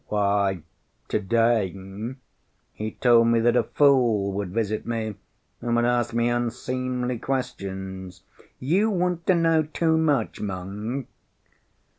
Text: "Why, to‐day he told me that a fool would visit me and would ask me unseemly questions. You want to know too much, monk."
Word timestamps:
"Why, 0.07 0.63
to‐day 1.09 2.15
he 2.73 2.91
told 2.93 3.27
me 3.27 3.39
that 3.41 3.55
a 3.55 3.61
fool 3.61 4.31
would 4.31 4.49
visit 4.49 4.87
me 4.87 5.13
and 5.61 5.75
would 5.75 5.85
ask 5.85 6.11
me 6.11 6.27
unseemly 6.27 7.19
questions. 7.19 8.23
You 8.59 8.89
want 8.89 9.27
to 9.27 9.35
know 9.35 9.61
too 9.61 9.99
much, 9.99 10.41
monk." 10.41 11.07